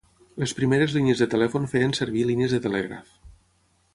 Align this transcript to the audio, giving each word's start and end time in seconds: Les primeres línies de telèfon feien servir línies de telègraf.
Les 0.43 0.53
primeres 0.59 0.95
línies 0.99 1.21
de 1.23 1.27
telèfon 1.33 1.69
feien 1.75 1.95
servir 1.99 2.25
línies 2.31 2.57
de 2.57 2.63
telègraf. 2.67 3.15